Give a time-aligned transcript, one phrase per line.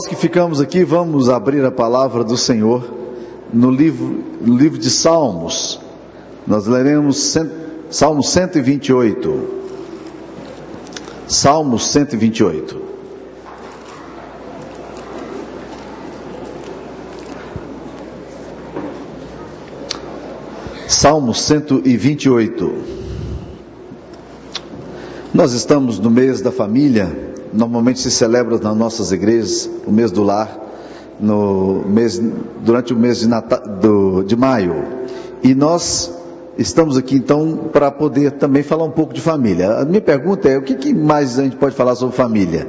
[0.00, 2.82] Nós que ficamos aqui, vamos abrir a palavra do Senhor
[3.52, 5.78] no livro, livro de Salmos.
[6.46, 7.36] Nós leremos
[7.90, 9.48] Salmo 128.
[11.28, 12.80] Salmos 128.
[20.88, 22.74] Salmo 128.
[25.34, 30.22] Nós estamos no mês da família normalmente se celebra nas nossas igrejas o mês do
[30.22, 30.58] lar,
[31.18, 32.20] no mês,
[32.64, 34.82] durante o mês de, Natal, do, de maio.
[35.42, 36.12] E nós
[36.56, 39.78] estamos aqui então para poder também falar um pouco de família.
[39.78, 42.66] A minha pergunta é: o que, que mais a gente pode falar sobre família?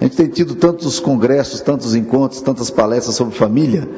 [0.00, 3.88] A gente tem tido tantos congressos, tantos encontros, tantas palestras sobre família,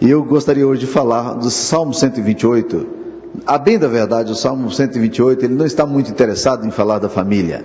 [0.00, 2.86] e eu gostaria hoje de falar do Salmo 128.
[3.46, 7.08] A bem da verdade, o Salmo 128, ele não está muito interessado em falar da
[7.08, 7.64] família.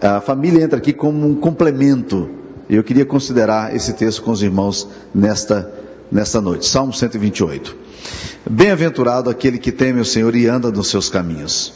[0.00, 2.30] A família entra aqui como um complemento.
[2.70, 5.70] Eu queria considerar esse texto com os irmãos nesta,
[6.10, 6.66] nesta noite.
[6.66, 7.76] Salmo 128.
[8.48, 11.74] Bem-aventurado aquele que teme o Senhor e anda nos seus caminhos.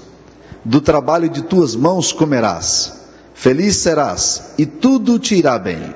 [0.65, 3.05] Do trabalho de tuas mãos comerás.
[3.35, 5.95] Feliz serás e tudo te irá bem.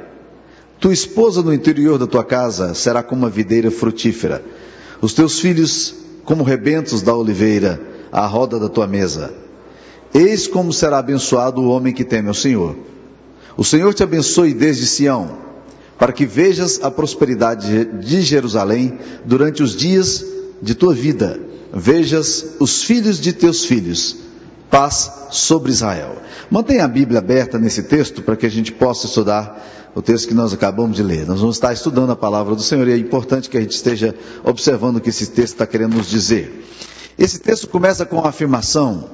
[0.79, 4.45] Tua esposa no interior da tua casa será como uma videira frutífera.
[5.01, 7.81] Os teus filhos como rebentos da oliveira
[8.12, 9.48] à roda da tua mesa.
[10.12, 12.77] Eis como será abençoado o homem que teme ao Senhor.
[13.56, 15.37] O Senhor te abençoe desde Sião,
[15.98, 20.25] para que vejas a prosperidade de Jerusalém durante os dias
[20.62, 21.41] de tua vida.
[21.73, 24.17] Vejas os filhos de teus filhos.
[24.70, 26.17] Paz sobre Israel.
[26.50, 30.34] Mantenha a Bíblia aberta nesse texto para que a gente possa estudar o texto que
[30.34, 31.27] nós acabamos de ler.
[31.27, 34.15] Nós vamos estar estudando a palavra do Senhor e é importante que a gente esteja
[34.45, 36.65] observando o que esse texto está querendo nos dizer.
[37.19, 39.11] Esse texto começa com a afirmação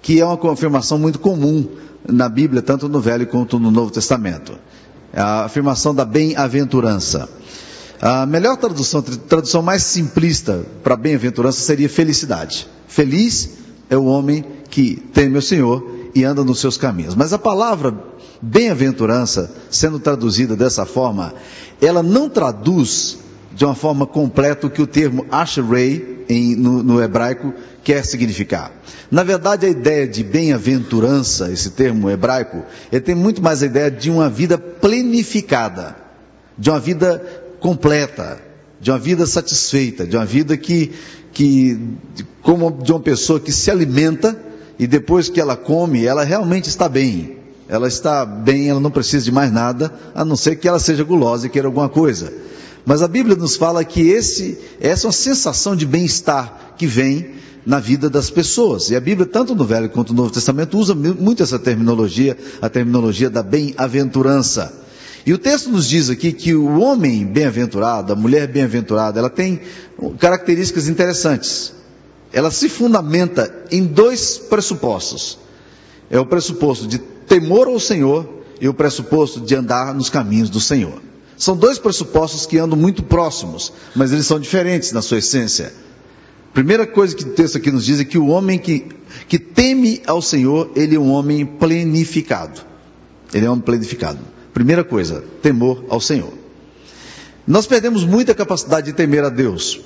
[0.00, 1.68] que é uma confirmação muito comum
[2.08, 4.58] na Bíblia, tanto no Velho quanto no Novo Testamento.
[5.12, 7.28] É a afirmação da bem-aventurança.
[8.00, 12.66] A melhor tradução, tradução mais simplista para bem-aventurança seria felicidade.
[12.88, 13.58] Feliz
[13.90, 15.84] é o homem que teme o Senhor
[16.14, 17.14] e anda nos seus caminhos.
[17.14, 17.94] Mas a palavra
[18.40, 21.34] bem-aventurança, sendo traduzida dessa forma,
[21.80, 23.18] ela não traduz
[23.52, 26.24] de uma forma completa o que o termo ashrei
[26.56, 27.52] no, no hebraico
[27.82, 28.72] quer significar.
[29.10, 32.62] Na verdade, a ideia de bem-aventurança, esse termo hebraico,
[32.92, 35.96] ele tem muito mais a ideia de uma vida planificada,
[36.56, 37.20] de uma vida
[37.58, 38.38] completa,
[38.80, 40.92] de uma vida satisfeita, de uma vida que,
[41.32, 41.78] que
[42.42, 44.38] como de uma pessoa que se alimenta
[44.78, 47.36] e depois que ela come, ela realmente está bem.
[47.68, 51.04] Ela está bem, ela não precisa de mais nada, a não ser que ela seja
[51.04, 52.32] gulosa e queira alguma coisa.
[52.84, 57.34] Mas a Bíblia nos fala que esse, essa é uma sensação de bem-estar que vem
[57.64, 58.90] na vida das pessoas.
[58.90, 62.68] E a Bíblia, tanto no Velho quanto no Novo Testamento, usa muito essa terminologia, a
[62.68, 64.80] terminologia da bem-aventurança.
[65.24, 69.60] E o texto nos diz aqui que o homem bem-aventurado, a mulher bem-aventurada, ela tem
[70.18, 71.72] características interessantes.
[72.32, 75.38] Ela se fundamenta em dois pressupostos.
[76.08, 78.26] É o pressuposto de temor ao Senhor
[78.60, 81.00] e o pressuposto de andar nos caminhos do Senhor.
[81.40, 85.72] São dois pressupostos que andam muito próximos, mas eles são diferentes na sua essência.
[86.52, 88.84] Primeira coisa que o texto aqui nos diz é que o homem que,
[89.26, 92.60] que teme ao Senhor, ele é um homem planificado.
[93.32, 94.18] Ele é um homem planificado.
[94.52, 96.30] Primeira coisa, temor ao Senhor.
[97.46, 99.80] Nós perdemos muita capacidade de temer a Deus.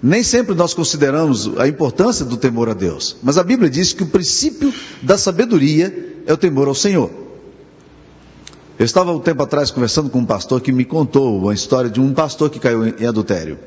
[0.00, 3.16] Nem sempre nós consideramos a importância do temor a Deus.
[3.24, 4.72] Mas a Bíblia diz que o princípio
[5.02, 7.27] da sabedoria é o temor ao Senhor.
[8.78, 12.00] Eu estava um tempo atrás conversando com um pastor que me contou uma história de
[12.00, 13.58] um pastor que caiu em adultério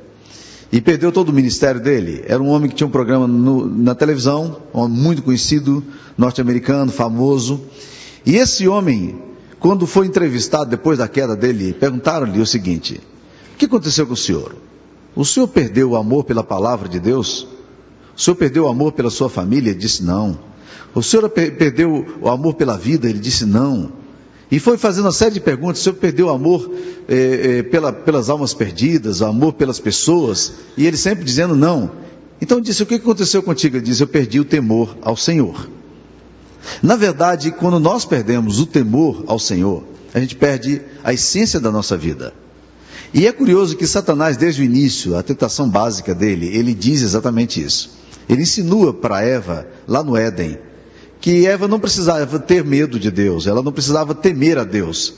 [0.72, 2.24] e perdeu todo o ministério dele.
[2.26, 5.84] Era um homem que tinha um programa no, na televisão, um homem muito conhecido,
[6.18, 7.60] norte-americano, famoso.
[8.26, 9.22] E esse homem,
[9.60, 13.02] quando foi entrevistado depois da queda dele, perguntaram-lhe o seguinte:
[13.54, 14.56] O que aconteceu com o senhor?
[15.14, 17.46] O senhor perdeu o amor pela palavra de Deus?
[18.16, 19.72] O senhor perdeu o amor pela sua família?
[19.72, 20.40] Ele disse não.
[20.96, 23.10] O senhor perdeu o amor pela vida?
[23.10, 24.00] Ele disse não.
[24.52, 25.80] E foi fazendo uma série de perguntas.
[25.80, 26.70] O senhor perdeu o amor
[27.08, 30.54] é, é, pela, pelas almas perdidas, o amor pelas pessoas?
[30.76, 31.90] E ele sempre dizendo não.
[32.42, 33.78] Então disse: O que aconteceu contigo?
[33.78, 35.70] Ele disse: Eu perdi o temor ao Senhor.
[36.84, 39.84] Na verdade, quando nós perdemos o temor ao Senhor,
[40.14, 42.34] a gente perde a essência da nossa vida.
[43.14, 47.62] E é curioso que Satanás, desde o início, a tentação básica dele, ele diz exatamente
[47.62, 47.98] isso.
[48.30, 50.58] Ele insinua para Eva, lá no Éden,
[51.22, 55.14] que Eva não precisava ter medo de Deus, ela não precisava temer a Deus.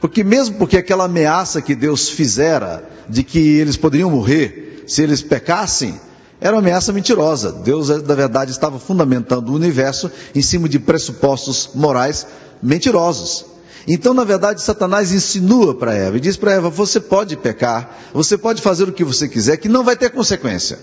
[0.00, 5.22] Porque mesmo porque aquela ameaça que Deus fizera de que eles poderiam morrer se eles
[5.22, 5.98] pecassem,
[6.40, 7.52] era uma ameaça mentirosa.
[7.52, 12.26] Deus, na verdade, estava fundamentando o universo em cima de pressupostos morais
[12.60, 13.46] mentirosos.
[13.86, 18.36] Então, na verdade, Satanás insinua para Eva e diz para Eva: você pode pecar, você
[18.36, 20.78] pode fazer o que você quiser, que não vai ter consequência.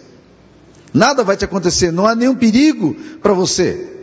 [0.93, 4.00] Nada vai te acontecer, não há nenhum perigo para você.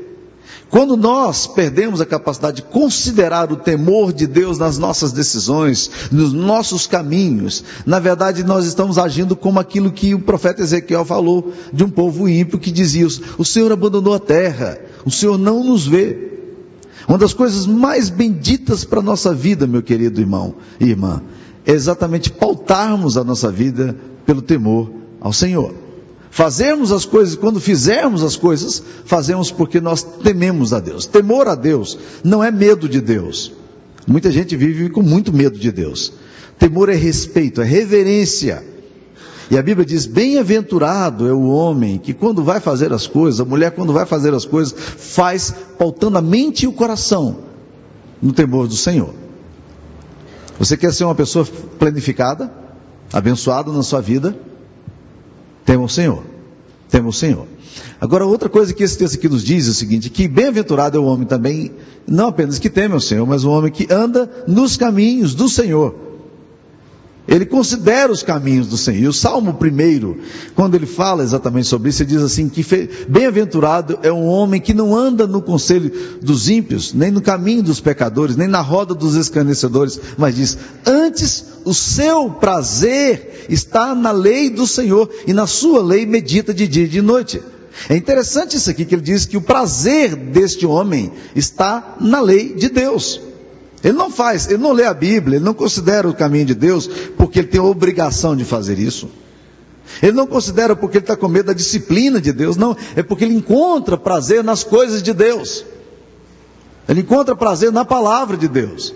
[0.71, 6.33] Quando nós perdemos a capacidade de considerar o temor de Deus nas nossas decisões, nos
[6.33, 11.85] nossos caminhos, na verdade nós estamos agindo como aquilo que o profeta Ezequiel falou de
[11.85, 13.07] um povo ímpio que dizia:
[13.39, 16.35] O Senhor abandonou a terra, o Senhor não nos vê.
[17.09, 21.23] Uma das coisas mais benditas para a nossa vida, meu querido irmão e irmã,
[21.65, 25.88] é exatamente pautarmos a nossa vida pelo temor ao Senhor.
[26.31, 31.07] Fazemos as coisas, quando fizermos as coisas, fazemos porque nós tememos a Deus.
[31.07, 33.53] Temor a Deus não é medo de Deus.
[34.07, 36.13] Muita gente vive com muito medo de Deus.
[36.59, 38.65] Temor é respeito, é reverência.
[39.51, 43.45] E a Bíblia diz: Bem-aventurado é o homem que, quando vai fazer as coisas, a
[43.45, 47.39] mulher, quando vai fazer as coisas, faz pautando a mente e o coração
[48.21, 49.15] no temor do Senhor.
[50.59, 51.47] Você quer ser uma pessoa
[51.79, 52.53] planificada,
[53.13, 54.37] abençoada na sua vida?
[55.79, 56.25] Tema o Senhor.
[56.89, 57.47] Tema o Senhor.
[58.01, 61.01] Agora, outra coisa que esse texto aqui nos diz é o seguinte: que bem-aventurado é
[61.01, 61.71] o homem também,
[62.07, 65.95] não apenas que teme o Senhor, mas o homem que anda nos caminhos do Senhor.
[67.29, 69.03] Ele considera os caminhos do Senhor.
[69.03, 70.19] E o Salmo primeiro,
[70.55, 72.65] quando ele fala exatamente sobre isso, ele diz assim que
[73.07, 75.93] bem-aventurado é um homem que não anda no conselho
[76.23, 81.45] dos ímpios, nem no caminho dos pecadores, nem na roda dos escarnecedores, mas diz: antes
[81.67, 86.85] o seu prazer está na lei do Senhor e na sua lei medita de dia
[86.85, 87.43] e de noite.
[87.91, 92.55] É interessante isso aqui que ele diz que o prazer deste homem está na lei
[92.55, 93.28] de Deus.
[93.83, 96.89] Ele não faz, ele não lê a Bíblia, ele não considera o caminho de Deus
[97.17, 99.09] porque ele tem a obrigação de fazer isso.
[100.03, 103.25] Ele não considera porque ele está com medo da disciplina de Deus, não, é porque
[103.25, 105.65] ele encontra prazer nas coisas de Deus.
[106.89, 108.95] Ele encontra prazer na palavra de Deus.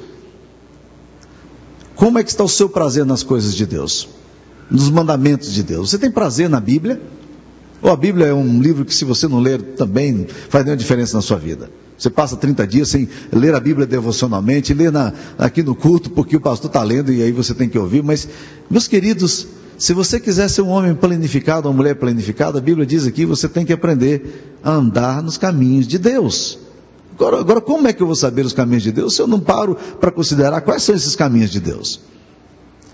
[1.95, 4.09] Como é que está o seu prazer nas coisas de Deus?
[4.71, 5.91] Nos mandamentos de Deus?
[5.91, 7.01] Você tem prazer na Bíblia?
[7.83, 11.17] Ou a Bíblia é um livro que, se você não ler, também faz nenhuma diferença
[11.17, 11.69] na sua vida?
[11.99, 16.37] Você passa 30 dias sem ler a Bíblia devocionalmente, ler na, aqui no culto, porque
[16.37, 18.03] o pastor está lendo e aí você tem que ouvir.
[18.03, 18.29] Mas,
[18.71, 23.05] meus queridos, se você quiser ser um homem planificado, uma mulher planificada, a Bíblia diz
[23.05, 26.59] aqui, você tem que aprender a andar nos caminhos de Deus.
[27.17, 29.41] Agora, agora como é que eu vou saber os caminhos de Deus se eu não
[29.41, 32.01] paro para considerar quais são esses caminhos de Deus?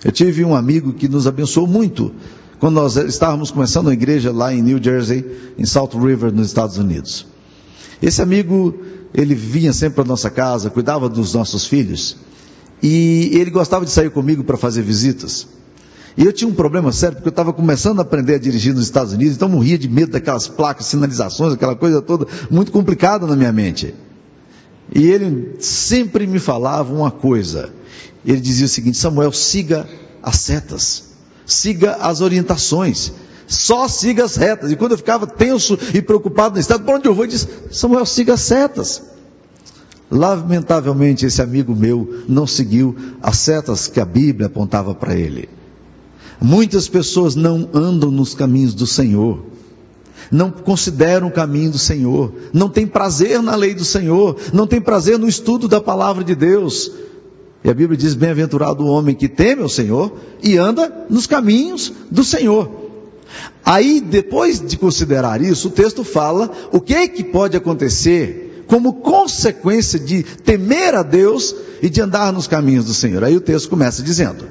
[0.05, 2.15] Eu tive um amigo que nos abençoou muito
[2.59, 5.25] quando nós estávamos começando uma igreja lá em New Jersey,
[5.57, 7.27] em Salt River, nos Estados Unidos.
[8.03, 8.75] Esse amigo
[9.15, 12.17] ele vinha sempre para nossa casa, cuidava dos nossos filhos,
[12.83, 15.47] e ele gostava de sair comigo para fazer visitas.
[16.17, 18.85] E eu tinha um problema sério, porque eu estava começando a aprender a dirigir nos
[18.85, 23.37] Estados Unidos, então morria de medo daquelas placas, sinalizações, aquela coisa toda, muito complicada na
[23.37, 23.95] minha mente.
[24.93, 27.71] E ele sempre me falava uma coisa.
[28.27, 29.89] Ele dizia o seguinte: Samuel, siga
[30.23, 31.08] as setas,
[31.49, 33.11] siga as orientações,
[33.47, 34.71] só siga as retas.
[34.71, 37.49] E quando eu ficava tenso e preocupado no estado, por onde eu vou, ele disse:
[37.73, 39.03] Samuel, siga as setas.
[40.11, 45.49] Lamentavelmente, esse amigo meu não seguiu as setas que a Bíblia apontava para ele.
[46.41, 49.45] Muitas pessoas não andam nos caminhos do Senhor,
[50.31, 54.81] não consideram o caminho do Senhor, não têm prazer na lei do Senhor, não têm
[54.81, 56.91] prazer no estudo da palavra de Deus.
[57.63, 60.13] E a Bíblia diz: Bem-aventurado o homem que teme o Senhor
[60.43, 62.89] e anda nos caminhos do Senhor.
[63.65, 68.95] Aí, depois de considerar isso, o texto fala o que é que pode acontecer como
[68.95, 73.25] consequência de temer a Deus e de andar nos caminhos do Senhor.
[73.25, 74.45] Aí o texto começa dizendo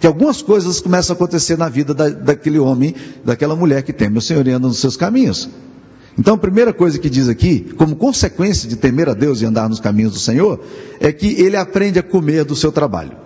[0.00, 2.94] que algumas coisas começam a acontecer na vida da, daquele homem,
[3.24, 5.48] daquela mulher que teme o Senhor e anda nos seus caminhos.
[6.18, 9.68] Então, a primeira coisa que diz aqui, como consequência de temer a Deus e andar
[9.68, 10.60] nos caminhos do Senhor,
[11.00, 13.16] é que ele aprende a comer do seu trabalho.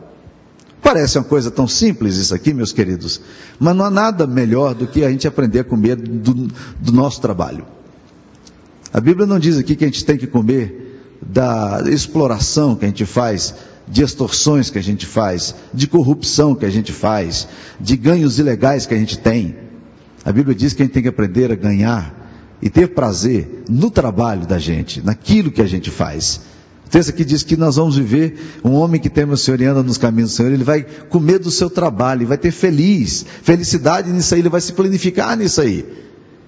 [0.83, 3.21] Parece uma coisa tão simples isso aqui, meus queridos,
[3.59, 7.21] mas não há nada melhor do que a gente aprender a comer do, do nosso
[7.21, 7.67] trabalho.
[8.93, 12.89] A Bíblia não diz aqui que a gente tem que comer da exploração que a
[12.89, 13.55] gente faz
[13.89, 17.47] de extorsões que a gente faz, de corrupção que a gente faz,
[17.81, 19.57] de ganhos ilegais que a gente tem.
[20.25, 22.26] A Bíblia diz que a gente tem que aprender a ganhar
[22.61, 26.41] e ter prazer no trabalho da gente, naquilo que a gente faz.
[26.87, 29.65] O texto aqui diz que nós vamos viver um homem que teme o Senhor e
[29.65, 33.27] anda nos caminhos do Senhor, ele vai comer do seu trabalho, ele vai ter feliz,
[33.43, 35.85] felicidade nisso aí, ele vai se planificar nisso aí.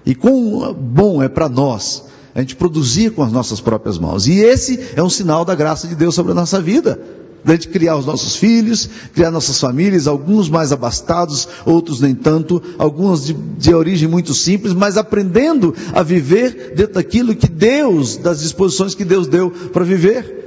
[0.05, 4.27] E quão bom é para nós a gente produzir com as nossas próprias mãos.
[4.27, 6.99] E esse é um sinal da graça de Deus sobre a nossa vida
[7.43, 12.61] da gente criar os nossos filhos, criar nossas famílias, alguns mais abastados, outros nem tanto,
[12.77, 18.41] alguns de, de, origem muito simples, mas aprendendo a viver dentro daquilo que Deus, das
[18.41, 20.37] disposições que Deus deu para viver.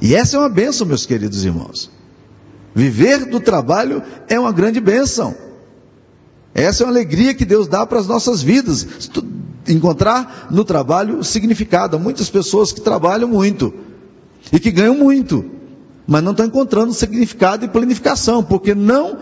[0.00, 1.90] E essa é uma bênção, meus queridos irmãos.
[2.74, 5.34] Viver do trabalho é uma grande bênção.
[6.54, 9.08] Essa é uma alegria que Deus dá para as nossas vidas.
[9.66, 11.96] Encontrar no trabalho significado.
[11.96, 13.72] Há muitas pessoas que trabalham muito
[14.52, 15.44] e que ganham muito,
[16.06, 19.18] mas não estão encontrando significado e planificação, porque não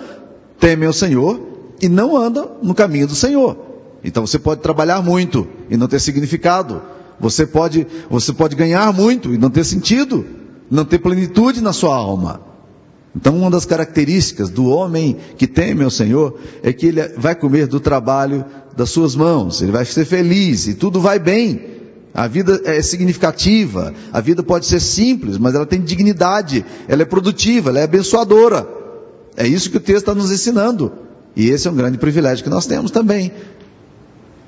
[0.59, 1.41] temem o Senhor
[1.81, 3.57] e não andam no caminho do Senhor.
[4.03, 6.83] Então você pode trabalhar muito e não ter significado.
[7.19, 10.27] Você pode, você pode ganhar muito e não ter sentido,
[10.71, 12.41] não ter plenitude na sua alma.
[13.17, 17.69] Então, uma das características do homem que teme ao Senhor é que ele vai comer
[17.69, 18.45] do trabalho
[18.77, 21.74] das suas mãos, ele vai ser feliz e tudo vai bem.
[22.15, 27.05] A vida é significativa, a vida pode ser simples, mas ela tem dignidade, ela é
[27.05, 28.65] produtiva, ela é abençoadora.
[29.37, 30.93] É isso que o texto está nos ensinando.
[31.35, 33.33] E esse é um grande privilégio que nós temos também.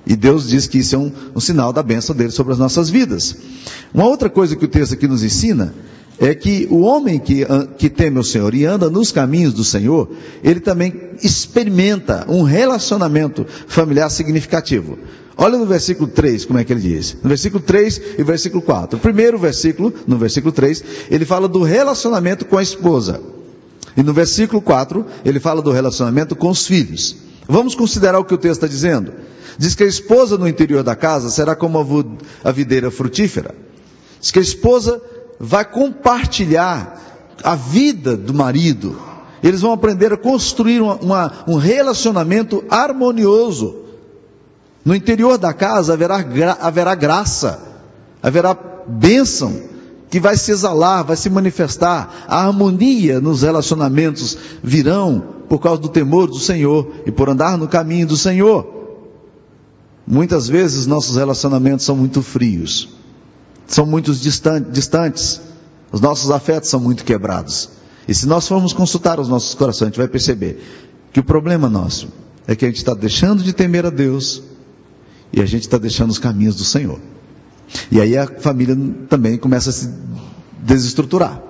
[0.06, 2.88] E Deus diz que isso é um, um sinal da bênção dele sobre as nossas
[2.88, 3.35] vidas.
[3.92, 5.75] Uma outra coisa que o texto aqui nos ensina
[6.18, 7.46] é que o homem que,
[7.76, 10.11] que teme o Senhor e anda nos caminhos do Senhor,
[10.42, 14.99] ele também experimenta um relacionamento familiar significativo.
[15.37, 17.16] Olha no versículo 3 como é que ele diz.
[17.23, 18.96] No versículo 3 e versículo 4.
[18.96, 23.20] O primeiro versículo, no versículo 3, ele fala do relacionamento com a esposa.
[23.94, 27.16] E no versículo 4, ele fala do relacionamento com os filhos.
[27.46, 29.12] Vamos considerar o que o texto está dizendo.
[29.58, 31.78] Diz que a esposa no interior da casa será como
[32.42, 33.54] a videira frutífera.
[34.20, 35.00] Diz que a esposa
[35.38, 37.00] vai compartilhar
[37.43, 38.97] a vida do marido.
[39.43, 43.76] Eles vão aprender a construir uma, uma, um relacionamento harmonioso.
[44.85, 47.61] No interior da casa haverá, gra, haverá graça,
[48.23, 49.61] haverá bênção
[50.09, 52.25] que vai se exalar, vai se manifestar.
[52.28, 57.69] A harmonia nos relacionamentos virão por causa do temor do Senhor e por andar no
[57.69, 58.75] caminho do Senhor.
[60.07, 62.88] Muitas vezes nossos relacionamentos são muito frios
[63.66, 65.40] são muito distantes,
[65.90, 67.70] os nossos afetos são muito quebrados.
[68.08, 70.62] E se nós formos consultar os nossos corações, a gente vai perceber
[71.12, 72.08] que o problema nosso
[72.46, 74.42] é que a gente está deixando de temer a Deus
[75.32, 77.00] e a gente está deixando os caminhos do Senhor.
[77.90, 78.76] E aí a família
[79.08, 79.90] também começa a se
[80.62, 81.42] desestruturar.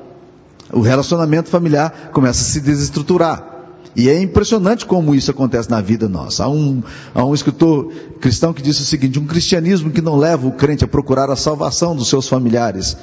[0.72, 3.55] O relacionamento familiar começa a se desestruturar.
[3.94, 6.44] E é impressionante como isso acontece na vida nossa.
[6.44, 6.82] Há um,
[7.14, 10.84] há um escritor cristão que disse o seguinte: um cristianismo que não leva o crente
[10.84, 12.96] a procurar a salvação dos seus familiares,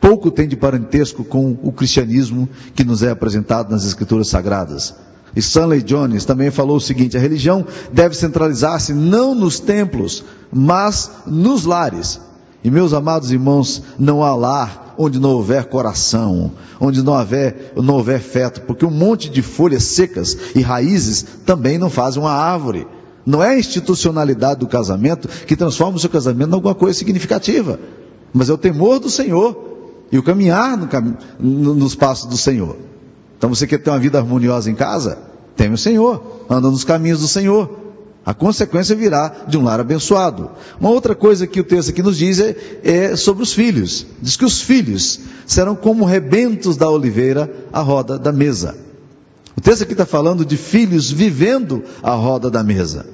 [0.00, 4.94] pouco tem de parentesco com o cristianismo que nos é apresentado nas escrituras sagradas.
[5.36, 11.10] E Stanley Jones também falou o seguinte: a religião deve centralizar-se não nos templos, mas
[11.26, 12.20] nos lares.
[12.62, 16.50] E meus amados irmãos, não há lar onde não houver coração,
[16.80, 21.78] onde não houver, não houver feto, porque um monte de folhas secas e raízes também
[21.78, 22.86] não fazem uma árvore.
[23.24, 27.78] Não é a institucionalidade do casamento que transforma o seu casamento em alguma coisa significativa,
[28.32, 29.66] mas é o temor do Senhor
[30.10, 30.88] e o caminhar no,
[31.38, 32.76] no, nos passos do Senhor.
[33.36, 35.18] Então você quer ter uma vida harmoniosa em casa?
[35.54, 37.87] Teme o Senhor, anda nos caminhos do Senhor.
[38.28, 40.50] A consequência virá de um lar abençoado.
[40.78, 42.54] Uma outra coisa que o texto aqui nos diz é,
[42.84, 44.06] é, sobre os filhos.
[44.20, 48.76] Diz que os filhos serão como rebentos da oliveira à roda da mesa.
[49.56, 53.06] O texto aqui está falando de filhos vivendo à roda da mesa.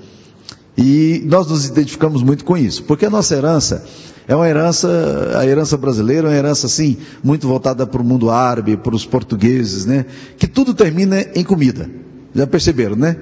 [0.77, 3.85] E nós nos identificamos muito com isso, porque a nossa herança
[4.27, 8.31] é uma herança, a herança brasileira é uma herança assim, muito voltada para o mundo
[8.31, 10.07] árabe, para os portugueses, né?
[10.37, 11.89] Que tudo termina em comida.
[12.35, 13.17] Já perceberam, né?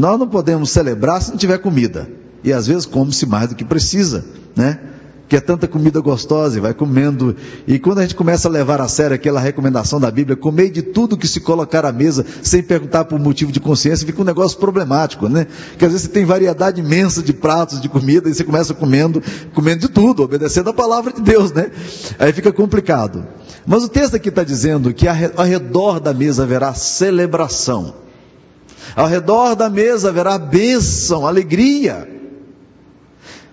[0.00, 2.08] Nós não podemos celebrar se não tiver comida.
[2.42, 4.24] E às vezes come-se mais do que precisa,
[4.56, 4.80] né?
[5.28, 7.36] Que é tanta comida gostosa e vai comendo.
[7.66, 10.80] E quando a gente começa a levar a sério aquela recomendação da Bíblia, comer de
[10.80, 14.58] tudo que se colocar à mesa, sem perguntar por motivo de consciência, fica um negócio
[14.58, 15.46] problemático, né?
[15.78, 19.22] Que às vezes você tem variedade imensa de pratos de comida e você começa comendo,
[19.52, 21.70] comendo de tudo, obedecendo a palavra de Deus, né?
[22.18, 23.22] Aí fica complicado.
[23.66, 28.08] Mas o texto aqui está dizendo que ao redor da mesa haverá celebração.
[28.94, 32.08] Ao redor da mesa haverá bênção, alegria.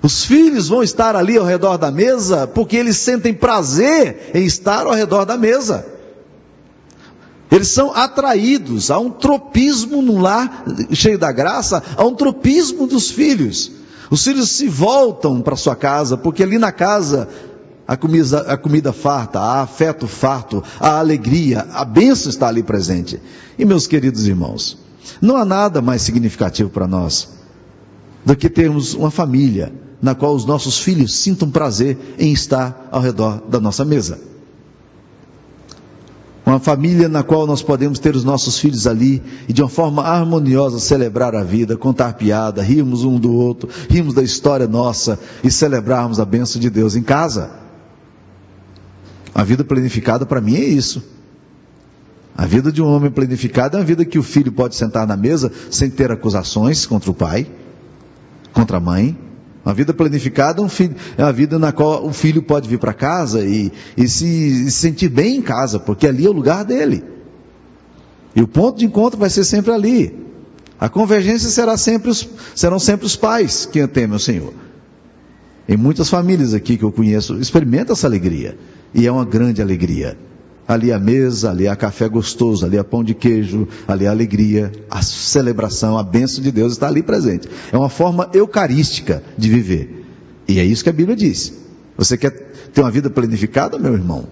[0.02, 4.86] Os filhos vão estar ali ao redor da mesa porque eles sentem prazer em estar
[4.86, 5.86] ao redor da mesa.
[7.50, 13.10] Eles são atraídos a um tropismo no lar cheio da graça, a um tropismo dos
[13.10, 13.72] filhos.
[14.10, 17.28] Os filhos se voltam para sua casa, porque ali na casa
[17.88, 23.20] a comida, a comida farta, há afeto farto, a alegria, a bênção está ali presente.
[23.58, 24.78] E meus queridos irmãos,
[25.22, 27.30] não há nada mais significativo para nós
[28.26, 33.02] do que termos uma família na qual os nossos filhos sintam prazer em estar ao
[33.02, 34.20] redor da nossa mesa.
[36.46, 40.04] Uma família na qual nós podemos ter os nossos filhos ali e de uma forma
[40.04, 45.52] harmoniosa celebrar a vida, contar piada, rirmos um do outro, rirmos da história nossa e
[45.52, 47.50] celebrarmos a bênção de Deus em casa.
[49.36, 51.04] A vida planificada para mim é isso.
[52.38, 55.18] A vida de um homem planificado é uma vida que o filho pode sentar na
[55.18, 57.48] mesa sem ter acusações contra o pai,
[58.54, 59.18] contra a mãe.
[59.66, 60.62] Uma vida planificada
[61.18, 64.72] é uma vida na qual o filho pode vir para casa e, e se, se
[64.72, 67.04] sentir bem em casa, porque ali é o lugar dele.
[68.36, 70.16] E o ponto de encontro vai ser sempre ali.
[70.80, 74.54] A convergência será sempre os, serão sempre os pais que temem o Senhor.
[75.68, 78.56] Em muitas famílias aqui que eu conheço, experimenta essa alegria.
[78.94, 80.16] E é uma grande alegria.
[80.68, 84.72] Ali a mesa, ali há café gostoso, ali há pão de queijo, ali há alegria,
[84.90, 87.48] a celebração, a bênção de Deus está ali presente.
[87.72, 90.06] É uma forma eucarística de viver.
[90.48, 91.54] E é isso que a Bíblia diz.
[91.98, 92.32] Você quer
[92.74, 94.26] ter uma vida planificada, meu irmão?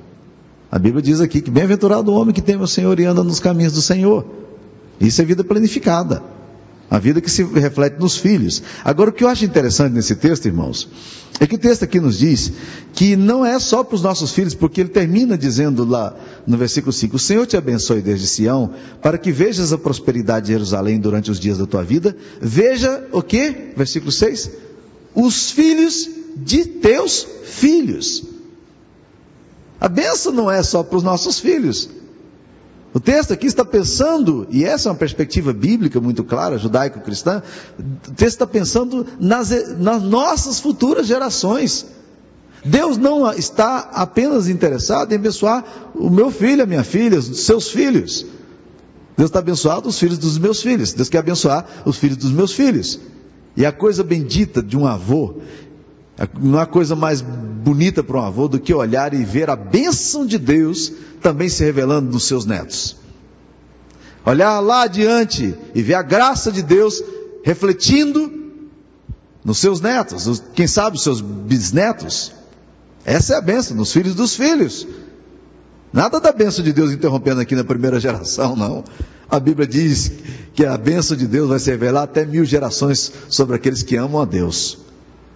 [0.72, 3.40] A Bíblia diz aqui que bem-aventurado o homem que teme o Senhor e anda nos
[3.40, 4.26] caminhos do Senhor.
[5.00, 6.22] Isso é vida planificada.
[6.90, 8.62] A vida que se reflete nos filhos.
[8.84, 10.88] Agora, o que eu acho interessante nesse texto, irmãos,
[11.40, 12.52] é que o texto aqui nos diz
[12.94, 16.16] que não é só para os nossos filhos, porque ele termina dizendo lá
[16.46, 20.54] no versículo 5: O Senhor te abençoe desde Sião, para que vejas a prosperidade de
[20.54, 22.16] Jerusalém durante os dias da tua vida.
[22.40, 23.74] Veja o que?
[23.76, 24.52] Versículo 6:
[25.14, 28.24] Os filhos de teus filhos.
[29.80, 31.90] A benção não é só para os nossos filhos,
[32.96, 37.44] o texto aqui está pensando, e essa é uma perspectiva bíblica muito clara, judaico-cristã,
[37.78, 41.88] o texto está pensando nas, nas nossas futuras gerações.
[42.64, 47.70] Deus não está apenas interessado em abençoar o meu filho, a minha filha, os seus
[47.70, 48.26] filhos.
[49.18, 50.94] Deus está abençoado os filhos dos meus filhos.
[50.94, 52.98] Deus quer abençoar os filhos dos meus filhos.
[53.58, 55.42] E a coisa bendita de um avô,
[56.40, 60.26] não há coisa mais bonita para um avô do que olhar e ver a bênção
[60.26, 60.92] de Deus
[61.22, 62.96] também se revelando nos seus netos.
[64.26, 67.04] Olhar lá adiante e ver a graça de Deus
[67.44, 68.32] refletindo
[69.44, 72.32] nos seus netos, quem sabe os seus bisnetos.
[73.04, 74.88] Essa é a bênção, nos filhos dos filhos.
[75.94, 78.84] Nada da bênção de Deus interrompendo aqui na primeira geração, não.
[79.30, 80.12] A Bíblia diz
[80.54, 84.22] que a bênção de Deus vai se revelar até mil gerações sobre aqueles que amam
[84.22, 84.80] a Deus.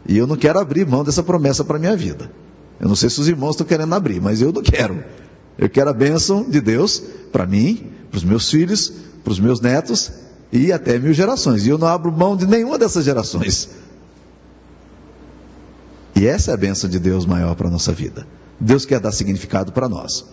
[0.08, 2.32] E eu não quero abrir mão dessa promessa para a minha vida.
[2.80, 5.04] Eu não sei se os irmãos estão querendo abrir, mas eu não quero.
[5.58, 8.92] Eu quero a bênção de Deus para mim, para os meus filhos,
[9.24, 10.12] para os meus netos
[10.52, 11.66] e até mil gerações.
[11.66, 13.70] E eu não abro mão de nenhuma dessas gerações.
[16.16, 18.26] E essa é a bênção de Deus maior para a nossa vida.
[18.60, 20.26] Deus quer dar significado para nós.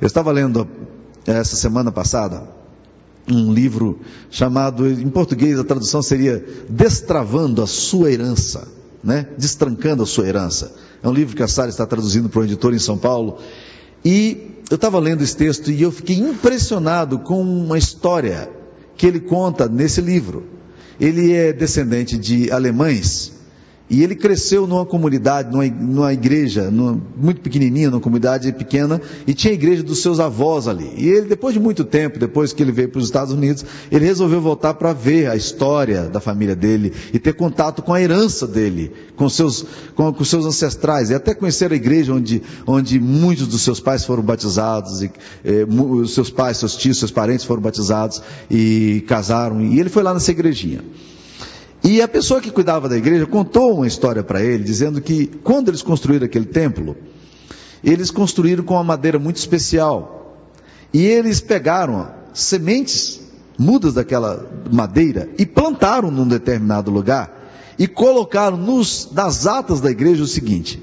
[0.00, 0.66] Eu estava lendo
[1.26, 2.48] essa semana passada
[3.26, 8.68] um livro chamado, em português a tradução seria Destravando a Sua Herança,
[9.04, 9.26] né?
[9.36, 10.74] Destrancando a Sua Herança.
[11.02, 13.38] É um livro que a Sara está traduzindo para um editor em São Paulo.
[14.04, 18.50] E eu estava lendo esse texto e eu fiquei impressionado com uma história
[18.96, 20.44] que ele conta nesse livro.
[20.98, 23.33] Ele é descendente de alemães
[23.88, 29.52] e ele cresceu numa comunidade, numa, igreja, numa, muito pequenininha, numa comunidade pequena, e tinha
[29.52, 30.90] a igreja dos seus avós ali.
[30.96, 34.06] E ele, depois de muito tempo, depois que ele veio para os Estados Unidos, ele
[34.06, 38.46] resolveu voltar para ver a história da família dele e ter contato com a herança
[38.46, 43.46] dele, com seus, com, com seus ancestrais, e até conhecer a igreja onde, onde muitos
[43.46, 45.10] dos seus pais foram batizados, e
[45.44, 45.66] eh,
[46.08, 49.60] seus pais, seus tios, seus parentes foram batizados e casaram.
[49.60, 50.80] E ele foi lá nessa igrejinha.
[51.84, 55.68] E a pessoa que cuidava da igreja contou uma história para ele, dizendo que quando
[55.68, 56.96] eles construíram aquele templo,
[57.84, 60.38] eles construíram com uma madeira muito especial.
[60.94, 63.20] E eles pegaram sementes,
[63.58, 70.22] mudas daquela madeira, e plantaram num determinado lugar, e colocaram nos, nas atas da igreja
[70.22, 70.82] o seguinte: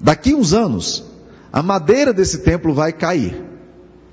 [0.00, 1.04] daqui uns anos,
[1.52, 3.40] a madeira desse templo vai cair,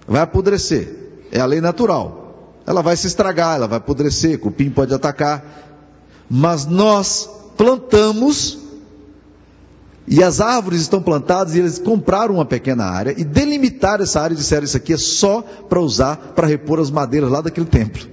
[0.07, 1.03] vai apodrecer.
[1.31, 2.61] É a lei natural.
[2.67, 5.65] Ela vai se estragar, ela vai apodrecer, cupim pode atacar,
[6.29, 8.65] mas nós plantamos
[10.07, 14.35] e as árvores estão plantadas e eles compraram uma pequena área e delimitaram essa área
[14.35, 18.07] e disseram isso aqui é só para usar para repor as madeiras lá daquele templo.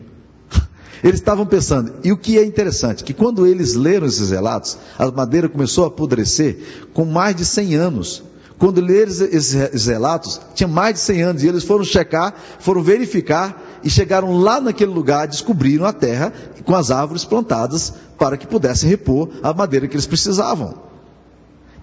[1.04, 5.10] Eles estavam pensando, e o que é interessante, que quando eles leram esses relatos, a
[5.10, 8.22] madeira começou a apodrecer com mais de 100 anos.
[8.56, 13.71] Quando leram esses relatos, tinha mais de 100 anos, e eles foram checar, foram verificar,
[13.84, 16.32] e chegaram lá naquele lugar, descobriram a terra
[16.64, 20.74] com as árvores plantadas para que pudessem repor a madeira que eles precisavam.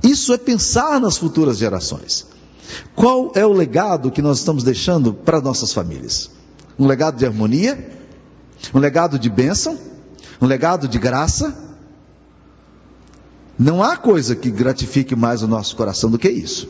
[0.01, 2.25] Isso é pensar nas futuras gerações.
[2.95, 6.29] Qual é o legado que nós estamos deixando para nossas famílias?
[6.77, 7.91] Um legado de harmonia?
[8.73, 9.77] Um legado de bênção?
[10.41, 11.53] Um legado de graça?
[13.57, 16.69] Não há coisa que gratifique mais o nosso coração do que isso.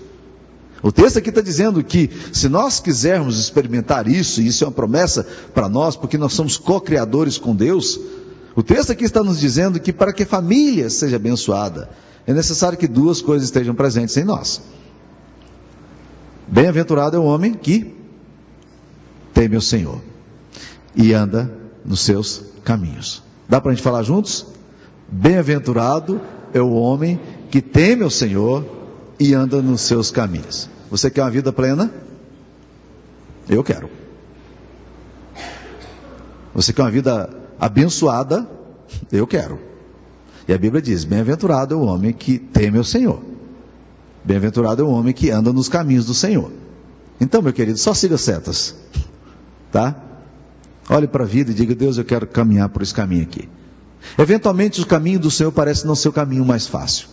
[0.82, 4.74] O texto aqui está dizendo que se nós quisermos experimentar isso, e isso é uma
[4.74, 8.00] promessa para nós, porque nós somos co-criadores com Deus,
[8.56, 11.89] o texto aqui está nos dizendo que para que a família seja abençoada,
[12.26, 14.62] é necessário que duas coisas estejam presentes em nós.
[16.48, 17.96] Bem-aventurado é o homem que
[19.34, 20.02] teme o Senhor
[20.96, 21.52] e anda
[21.86, 23.22] nos seus caminhos.
[23.48, 24.46] Dá para a gente falar juntos?
[25.08, 26.22] Bem-aventurado
[26.54, 27.20] é o homem
[27.52, 28.79] que teme o Senhor
[29.19, 30.69] e anda nos seus caminhos.
[30.89, 31.91] Você quer uma vida plena?
[33.47, 33.89] Eu quero.
[36.53, 37.29] Você quer uma vida
[37.60, 38.47] abençoada?
[39.12, 39.60] Eu quero.
[40.47, 43.21] E a Bíblia diz: Bem-aventurado é o homem que teme o Senhor.
[44.23, 46.51] Bem-aventurado é o homem que anda nos caminhos do Senhor.
[47.21, 48.75] Então, meu querido, só siga setas.
[49.71, 49.95] Tá?
[50.89, 53.47] Olhe para a vida e diga: Deus, eu quero caminhar por esse caminho aqui.
[54.17, 57.10] Eventualmente, o caminho do Senhor parece não ser o caminho mais fácil.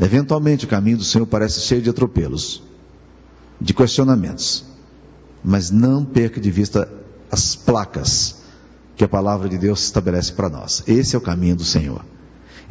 [0.00, 2.62] Eventualmente, o caminho do Senhor parece cheio de atropelos,
[3.60, 4.64] de questionamentos.
[5.44, 6.88] Mas não perca de vista
[7.30, 8.42] as placas
[8.96, 10.82] que a palavra de Deus estabelece para nós.
[10.86, 12.04] Esse é o caminho do Senhor.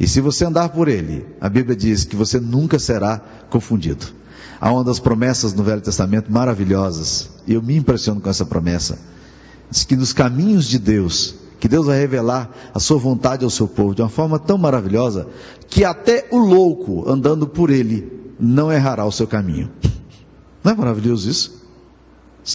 [0.00, 3.18] E se você andar por ele, a Bíblia diz que você nunca será
[3.50, 4.06] confundido.
[4.60, 8.98] Há uma das promessas no Velho Testamento maravilhosas, e eu me impressiono com essa promessa.
[9.70, 13.68] Diz que nos caminhos de Deus, que Deus vai revelar a sua vontade ao seu
[13.68, 15.28] povo de uma forma tão maravilhosa,
[15.68, 19.70] que até o louco andando por ele não errará o seu caminho.
[20.64, 21.62] Não é maravilhoso isso?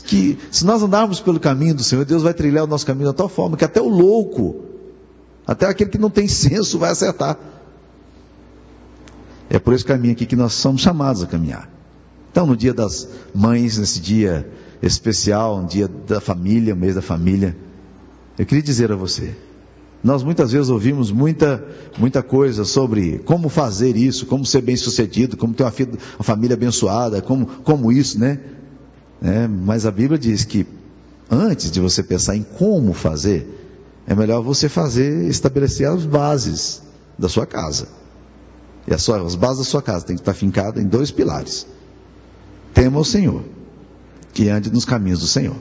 [0.03, 3.15] Que se nós andarmos pelo caminho do Senhor, Deus vai trilhar o nosso caminho de
[3.15, 4.65] tal forma que até o louco
[5.47, 7.39] até aquele que não tem senso vai acertar.
[9.49, 11.69] É por esse caminho aqui que nós somos chamados a caminhar.
[12.29, 17.01] Então, no dia das mães, nesse dia especial, um dia da família, um mês da
[17.01, 17.55] família,
[18.37, 19.35] eu queria dizer a você,
[20.03, 21.65] nós muitas vezes ouvimos muita,
[21.97, 26.23] muita coisa sobre como fazer isso, como ser bem sucedido, como ter uma, filha, uma
[26.23, 28.39] família abençoada, como, como isso, né?
[29.21, 30.67] É, mas a Bíblia diz que
[31.29, 33.47] antes de você pensar em como fazer,
[34.05, 36.81] é melhor você fazer, estabelecer as bases
[37.17, 37.87] da sua casa.
[38.87, 41.67] E as, as bases da sua casa tem que estar fincada em dois pilares.
[42.73, 43.43] Tema o Senhor,
[44.31, 45.55] que ande nos caminhos do Senhor.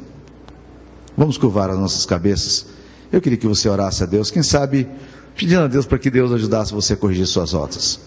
[1.16, 2.66] Vamos curvar as nossas cabeças.
[3.10, 4.88] Eu queria que você orasse a Deus, quem sabe
[5.34, 8.00] pedindo a Deus para que Deus ajudasse você a corrigir suas rotas.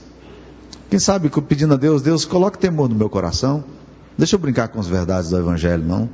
[0.90, 3.64] Quem sabe pedindo a Deus, Deus coloque temor no meu coração.
[4.18, 6.10] Deixa eu brincar com as verdades do Evangelho, não.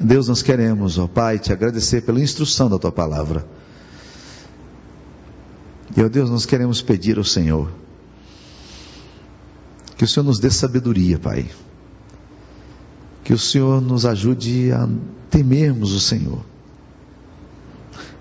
[0.00, 3.44] Deus, nós queremos, ó Pai, te agradecer pela instrução da tua palavra.
[5.98, 7.68] E, ó Deus, nós queremos pedir ao Senhor
[9.96, 11.50] que o Senhor nos dê sabedoria, Pai.
[13.24, 14.88] Que o Senhor nos ajude a
[15.28, 16.44] temermos o Senhor.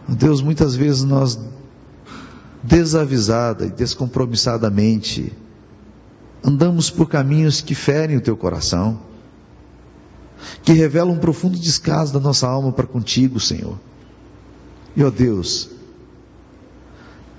[0.09, 1.39] Deus, muitas vezes nós,
[2.63, 5.31] desavisada e descompromissadamente,
[6.43, 8.99] andamos por caminhos que ferem o teu coração
[10.63, 13.77] que revela um profundo descaso da nossa alma para contigo, Senhor.
[14.95, 15.76] E ó Deus,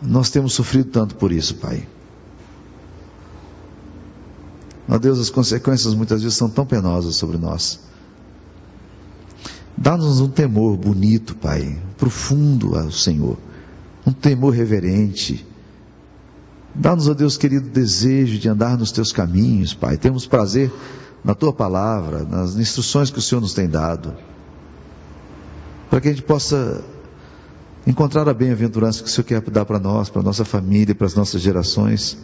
[0.02, 1.86] nós temos sofrido tanto por isso, Pai.
[4.88, 7.80] Ó Deus, as consequências muitas vezes são tão penosas sobre nós.
[9.76, 13.36] Dá-nos um temor bonito, Pai, profundo ao Senhor,
[14.06, 15.46] um temor reverente.
[16.74, 19.96] Dá-nos, ó Deus querido, desejo de andar nos teus caminhos, Pai.
[19.96, 20.72] Temos prazer
[21.24, 24.14] na tua palavra, nas instruções que o Senhor nos tem dado,
[25.90, 26.82] para que a gente possa
[27.90, 31.06] encontrar a bem-aventurança que o Senhor quer dar para nós, para a nossa família, para
[31.06, 32.18] as nossas gerações,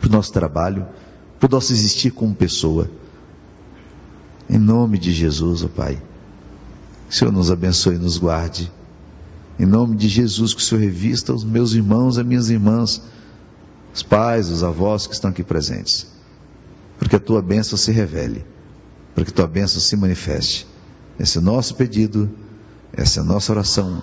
[0.00, 0.86] para o nosso trabalho,
[1.38, 2.90] para o nosso existir como pessoa.
[4.48, 6.02] Em nome de Jesus, ó oh Pai,
[7.08, 8.72] que o Senhor nos abençoe e nos guarde.
[9.58, 13.02] Em nome de Jesus, que o Senhor revista os meus irmãos, as minhas irmãs,
[13.94, 16.14] os pais, os avós que estão aqui presentes
[16.98, 18.44] para que a tua bênção se revele,
[19.14, 20.66] para que a tua bênção se manifeste.
[21.18, 22.30] Esse é o nosso pedido,
[22.92, 24.02] essa é a nossa oração,